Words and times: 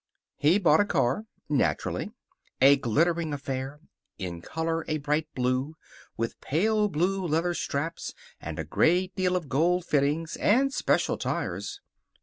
He 0.37 0.57
bought 0.57 0.79
a 0.79 0.85
car. 0.85 1.27
Naturally. 1.47 2.09
A 2.59 2.75
glittering 2.75 3.33
affair; 3.33 3.79
in 4.17 4.41
color 4.41 4.83
a 4.87 4.97
bright 4.97 5.27
blue, 5.35 5.75
with 6.17 6.41
pale 6.41 6.89
blue 6.89 7.23
leather 7.23 7.53
straps 7.53 8.15
and 8.39 8.57
a 8.57 8.63
great 8.65 9.15
deal 9.15 9.35
of 9.35 9.47
gold 9.47 9.85
fittings, 9.85 10.37
and 10.37 10.73
special 10.73 11.19
tires. 11.19 11.81